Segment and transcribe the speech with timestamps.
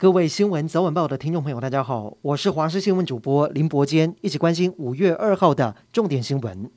[0.00, 6.70] 各位新闻早晚报的听众朋友，大家好，我是华视新闻主播林伯坚，一起关心五月二号的重点新闻。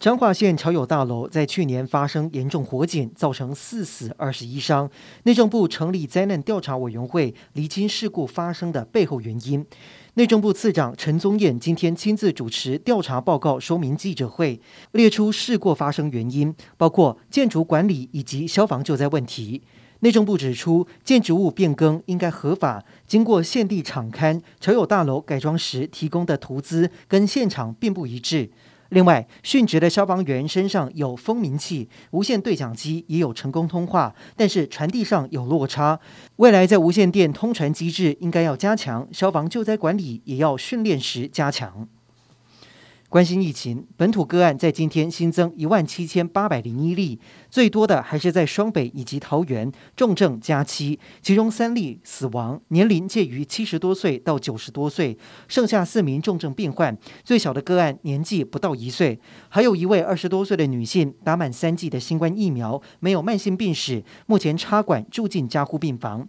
[0.00, 4.90] 彰化县朝友大楼在去年发生严重火警，造成四死二十一伤。
[5.24, 9.66] 内政部成立灾难调查委员会，厘清事故发生的背后原因。
[10.14, 14.58] 内政部次长陈宗彦今天亲自主持调查报告说明记者会，
[14.92, 19.60] 列出事故发生原因，包括建筑管理以及消防救灾问题。
[20.04, 28.50] 内政部指出，建筑物变更应该合法，经过现地厂勘，侨友大楼改装时提供的图资跟现场并不一致。
[28.90, 35.98] 另外，殉职的消防员身上有蜂鸣器，无线对讲机也有成功通话，但是传递上有落差。
[36.36, 41.88] 未来在无线电通传机制应该要加强，消防救灾管理也要训练时加强。
[43.10, 66.26] 关心疫情，本土个案在今天新增一万七千八百零一例，最多的还是在双北以及桃园，重症加七，其中三例死亡，年龄介于七十多岁到九十多岁，剩下四名重症病患，最小的个案年纪不到一岁，还有一位二十多岁的女性打满三剂的新冠疫苗，没有慢性病史，目前插管住进加护病房。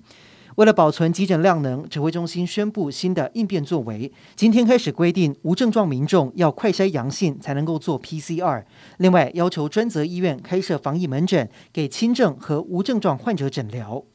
[0.55, 8.63] 为了保存急诊量能，指挥中心宣布新的应变作为，今天开始规定无症状民众要快筛阳性才能够做 PCR。
[8.99, 14.05] 另外，要求专责医院开设防疫门诊，给轻症和无症状患者诊疗。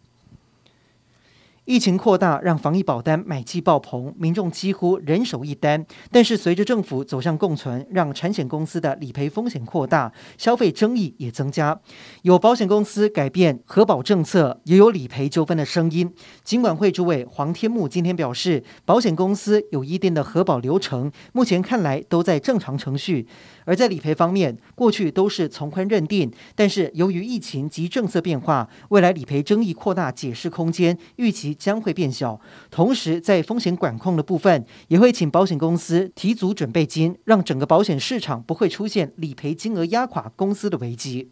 [1.70, 5.86] 疫情扩大，让防疫保单买气爆棚，民众几乎人手一单。
[6.10, 11.80] 但是，随着政府走向共存，让产险公司的理赔风险扩大，消费争议也增加。
[12.22, 16.12] 有保险公司改变核保政策，也有理赔纠纷的声音。
[16.42, 23.28] 尽管会主委黄天牧今天表示，保险公司有一定的核保流程，目前看来都在正常程序。
[23.64, 32.40] 而在理赔方面，过去都是从宽认定，但是由于疫情及政策变化，未来理赔争议扩大，解释空间预期将会变小。
[32.70, 41.30] 同时，在风险管控的部分，也会请保险公司提足准备金，让整个保险市场不会出现理赔金额压垮公司的危机。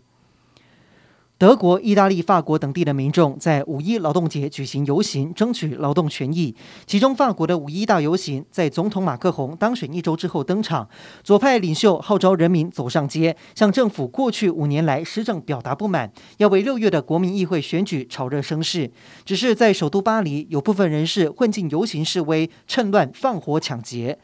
[1.38, 6.52] 德国、意大利、法国等地的民众在五一劳动节举行游行，争取劳动权益。
[6.84, 10.88] 其中，法国的五一大游行在总统马克宏当选一周之后登场。
[11.22, 18.90] 左派领袖号召人民走上街，向政府过去五年来施政表达不满，要为六月的国民议会选举炒热声势。
[19.24, 24.18] 只是在首都巴黎，有部分人士混进游行示威，趁乱放火抢劫。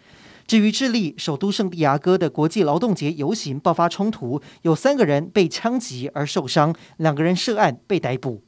[0.47, 8.43] 至于智利首都圣地亚哥的国际劳动节游行爆发冲突，有三个人被枪击而受伤，两个人涉案被逮捕。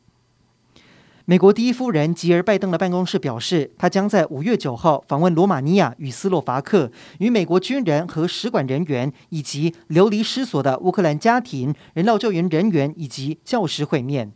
[1.28, 14.30] 美国第一夫人吉尔拜登的办公室表示，她将在五月九号访问罗马尼亚与斯洛伐克，与美国军人和使馆人员以及流离失所的乌克兰家庭、人道救援人员以及教师会面。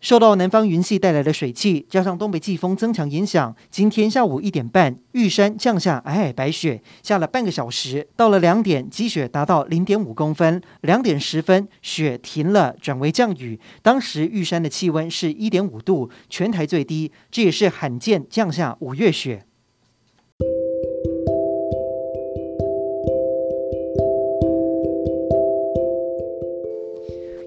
[0.00, 8.06] 受到南方云系带来的水汽，加上东北季风增强影响，今天下午一点半，玉山降下皑皑白雪，下了半个小时。
[8.14, 10.62] 到了两点，积雪达到零点五公分。
[10.82, 13.58] 两点十分，雪停了，转为降雨。
[13.82, 19.46] 当时玉山的气温是一点五度，全台最低，这也是罕见降下五月雪。